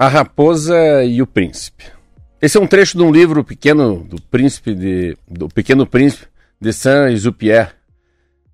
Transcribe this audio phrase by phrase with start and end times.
[0.00, 1.84] A Raposa e o Príncipe.
[2.40, 6.26] Esse é um trecho de um livro pequeno do príncipe de, do Pequeno Príncipe
[6.58, 7.68] de Saint-Exupéry.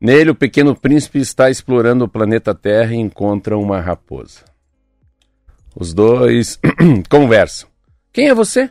[0.00, 4.44] Nele, o Pequeno Príncipe está explorando o planeta Terra e encontra uma raposa.
[5.74, 6.60] Os dois
[7.10, 7.68] conversam.
[8.12, 8.70] Quem é você?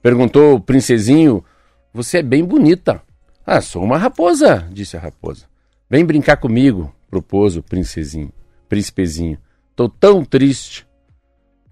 [0.00, 1.44] Perguntou o princesinho.
[1.92, 3.02] Você é bem bonita.
[3.44, 5.46] Ah, sou uma raposa, disse a raposa.
[5.90, 8.32] Vem brincar comigo, propôs o princesinho,
[8.68, 9.38] príncipezinho.
[9.74, 10.85] Tô tão triste.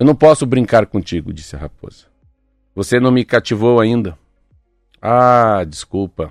[0.05, 2.05] Eu não posso brincar contigo, disse a raposa.
[2.75, 4.19] Você não me cativou ainda.
[5.01, 6.31] Ah, desculpa,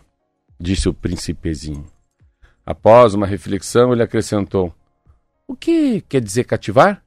[0.60, 1.88] disse o príncipezinho.
[2.64, 4.72] Após uma reflexão, ele acrescentou:
[5.48, 7.04] O que quer dizer cativar?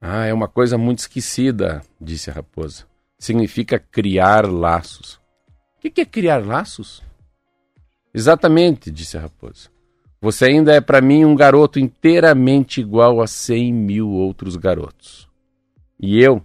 [0.00, 2.84] Ah, é uma coisa muito esquecida, disse a raposa.
[3.18, 5.20] Significa criar laços.
[5.76, 7.02] O que é criar laços?
[8.14, 9.68] Exatamente, disse a raposa.
[10.20, 15.27] Você ainda é para mim um garoto inteiramente igual a cem mil outros garotos.
[16.00, 16.42] E eu,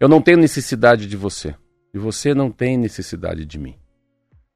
[0.00, 1.54] eu não tenho necessidade de você.
[1.94, 3.76] E você não tem necessidade de mim.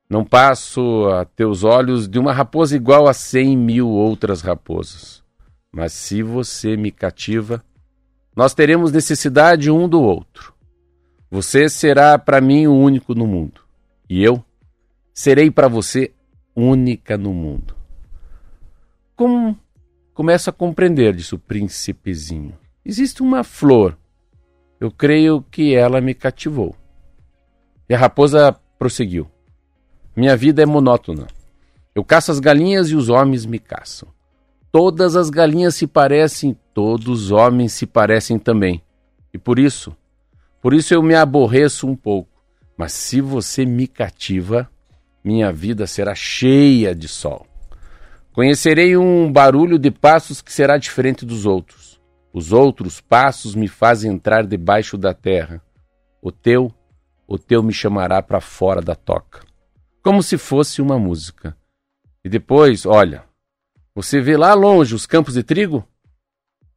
[0.09, 5.23] Não passo a teus olhos de uma raposa igual a cem mil outras raposas.
[5.73, 7.63] Mas se você me cativa,
[8.35, 10.55] nós teremos necessidade um do outro.
[11.31, 13.61] Você será para mim o único no mundo.
[14.09, 14.45] E eu
[15.13, 16.13] serei para você
[16.55, 17.75] única no mundo.
[19.17, 19.59] Como
[20.15, 22.57] começo a compreender, disse o príncipezinho.
[22.85, 23.99] Existe uma flor.
[24.81, 26.75] Eu creio que ela me cativou.
[27.89, 29.27] E a raposa prosseguiu.
[30.15, 31.27] Minha vida é monótona.
[31.95, 34.09] Eu caço as galinhas e os homens me caçam.
[34.71, 38.83] Todas as galinhas se parecem, todos os homens se parecem também.
[39.33, 39.97] E por isso,
[40.61, 42.29] por isso eu me aborreço um pouco.
[42.77, 44.71] Mas se você me cativa,
[45.25, 47.47] minha vida será cheia de sol.
[48.33, 51.96] Conhecerei um barulho de passos que será diferente dos outros.
[52.37, 55.63] Os outros passos me fazem entrar debaixo da terra.
[56.21, 56.71] O teu,
[57.27, 59.41] o teu me chamará para fora da toca.
[60.03, 61.57] Como se fosse uma música.
[62.23, 63.25] E depois, olha,
[63.95, 65.83] você vê lá longe os campos de trigo?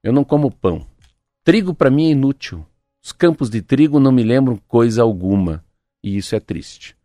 [0.02, 0.88] Eu não como pão.
[1.44, 2.66] Trigo para mim é inútil.
[3.04, 5.62] Os campos de trigo não me lembram coisa alguma
[6.02, 6.96] e isso é triste.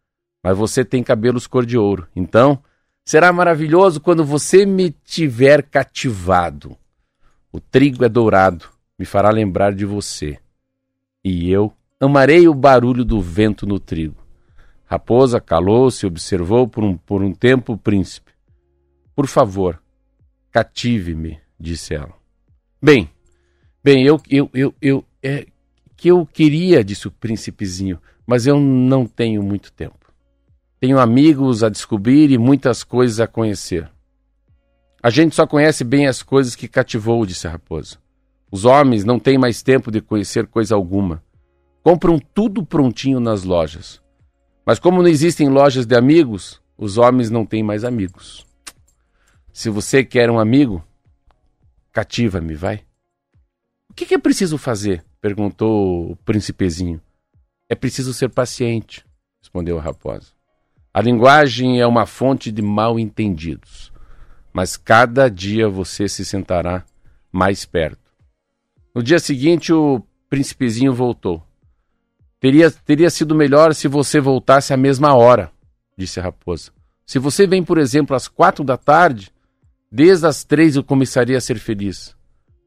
[0.45, 2.63] Mas você tem cabelos cor de ouro, então
[3.05, 6.79] será maravilhoso quando você me tiver cativado.
[7.55, 10.41] O trigo é dourado, me fará lembrar de você.
[11.23, 14.17] E eu amarei o barulho do vento no trigo.
[14.85, 18.33] Raposa calou-se e observou por um, por um tempo o príncipe.
[19.15, 19.81] Por favor,
[20.51, 22.13] cative-me, disse ela.
[22.83, 23.09] Bem,
[23.85, 25.47] bem, eu, eu, eu, eu, é
[25.97, 30.13] que eu queria, disse o príncipezinho, mas eu não tenho muito tempo.
[30.81, 33.94] Tenho amigos a descobrir e muitas coisas a conhecer.
[35.05, 37.99] A gente só conhece bem as coisas que cativou, disse a raposa.
[38.51, 41.23] Os homens não têm mais tempo de conhecer coisa alguma.
[41.83, 44.01] Compram tudo prontinho nas lojas.
[44.65, 48.47] Mas como não existem lojas de amigos, os homens não têm mais amigos.
[49.53, 50.83] Se você quer um amigo,
[51.93, 52.83] cativa-me, vai.
[53.91, 55.05] O que, é preciso fazer?
[55.21, 56.99] perguntou o príncipezinho.
[57.69, 59.05] É preciso ser paciente,
[59.43, 60.29] respondeu a raposa.
[60.95, 63.93] A linguagem é uma fonte de mal entendidos,
[64.55, 66.85] mas cada dia você se sentará
[67.33, 67.99] mais perto.
[68.95, 70.01] No dia seguinte, o
[70.31, 71.43] príncipezinho voltou.
[72.39, 75.51] Teria, teria sido melhor se você voltasse à mesma hora,
[75.99, 76.71] disse a raposa.
[77.05, 79.33] Se você vem, por exemplo, às quatro da tarde,
[79.91, 82.15] desde as três eu começaria a ser feliz.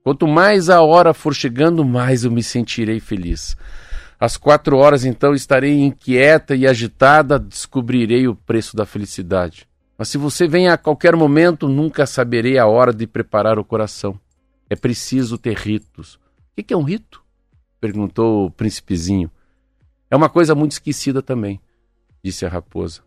[0.03, 3.55] Quanto mais a hora for chegando, mais eu me sentirei feliz.
[4.19, 9.67] Às quatro horas, então, estarei inquieta e agitada, descobrirei o preço da felicidade.
[9.97, 14.19] Mas se você vem a qualquer momento, nunca saberei a hora de preparar o coração.
[14.69, 16.19] É preciso ter ritos.
[16.57, 17.23] O que é um rito?
[17.79, 19.31] perguntou o príncipezinho.
[20.09, 21.59] É uma coisa muito esquecida também,
[22.23, 23.01] disse a raposa.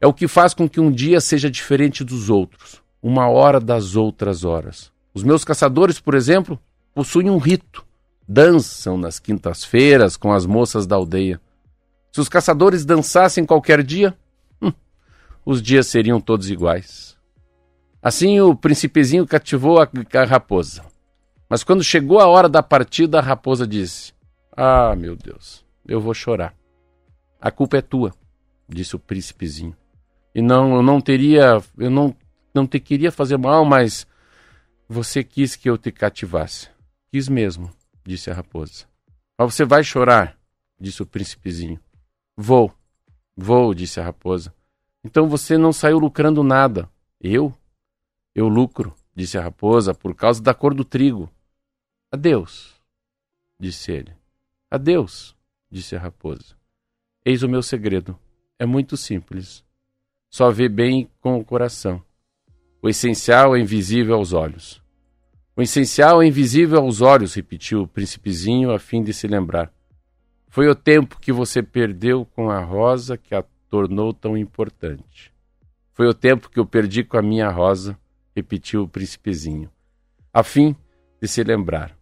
[0.00, 3.96] É o que faz com que um dia seja diferente dos outros, uma hora das
[3.96, 4.92] outras horas.
[5.14, 6.58] Os meus caçadores, por exemplo,
[6.94, 7.86] possuem um rito
[8.28, 11.40] dançam nas quintas-feiras com as moças da aldeia.
[12.12, 14.14] Se os caçadores dançassem qualquer dia,
[15.50, 17.16] os dias seriam todos iguais.
[18.02, 20.84] Assim o príncipezinho cativou a, a raposa.
[21.48, 24.12] Mas quando chegou a hora da partida, a raposa disse:
[24.54, 26.54] Ah, meu Deus, eu vou chorar.
[27.40, 28.12] A culpa é tua,
[28.68, 29.74] disse o príncipezinho.
[30.34, 32.14] E não, eu não teria, eu não,
[32.54, 34.06] não te queria fazer mal, mas
[34.86, 36.68] você quis que eu te cativasse.
[37.10, 37.72] Quis mesmo
[38.04, 38.84] disse a raposa.
[39.38, 40.38] Mas você vai chorar,
[40.78, 41.80] disse o príncipezinho.
[42.36, 42.70] Vou,
[43.34, 44.52] vou, disse a raposa.
[45.04, 46.88] Então você não saiu lucrando nada.
[47.20, 47.54] Eu?
[48.34, 51.30] Eu lucro, disse a raposa, por causa da cor do trigo.
[52.10, 52.74] Adeus.
[53.58, 54.12] disse ele.
[54.70, 55.36] Adeus,
[55.70, 56.56] disse a raposa.
[57.24, 58.18] Eis o meu segredo.
[58.58, 59.64] É muito simples.
[60.30, 62.02] Só vê bem com o coração.
[62.80, 64.82] O essencial é invisível aos olhos.
[65.56, 69.72] O essencial é invisível aos olhos, repetiu o príncipezinho a fim de se lembrar.
[70.46, 75.32] Foi o tempo que você perdeu com a rosa que a tornou tão importante.
[75.92, 77.98] Foi o tempo que eu perdi com a minha rosa,
[78.34, 79.70] repetiu o príncipezinho,
[80.32, 80.76] a fim
[81.20, 81.96] de se lembrar.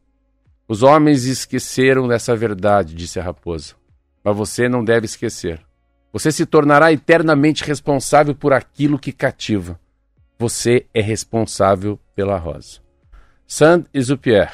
[0.69, 3.75] Os homens esqueceram dessa verdade, disse a raposa,
[4.23, 5.65] mas você não deve esquecer.
[6.13, 9.79] Você se tornará eternamente responsável por aquilo que cativa.
[10.39, 12.81] Você é responsável pela rosa.
[13.47, 14.51] Saint-Exupéry.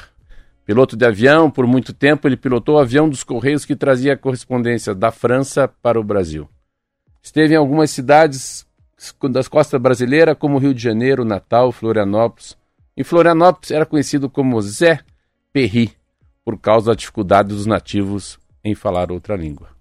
[0.65, 4.93] Piloto de avião, por muito tempo ele pilotou o avião dos Correios que trazia correspondência
[4.95, 6.47] da França para o Brasil.
[7.23, 8.67] Esteve em algumas cidades
[9.31, 12.57] das costas brasileiras, como Rio de Janeiro, Natal, Florianópolis.
[12.95, 14.99] Em Florianópolis era conhecido como Zé
[15.53, 15.95] Perri,
[16.43, 19.72] por causa da dificuldade dos nativos em falar outra língua.